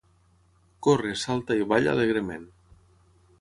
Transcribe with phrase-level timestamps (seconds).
[0.87, 2.49] Corre, salta i balla alegrement.